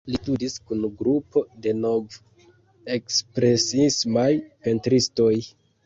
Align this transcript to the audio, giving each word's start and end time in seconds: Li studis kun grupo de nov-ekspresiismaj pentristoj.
Li 0.11 0.19
studis 0.19 0.53
kun 0.69 0.79
grupo 1.01 1.43
de 1.67 1.75
nov-ekspresiismaj 1.83 4.29
pentristoj. 4.65 5.35